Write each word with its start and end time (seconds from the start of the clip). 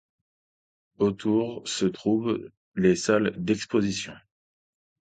Autour 0.97 1.67
se 1.67 1.85
trouvent 1.85 2.49
les 2.73 2.95
salles 2.95 3.35
d'expositions. 3.37 4.17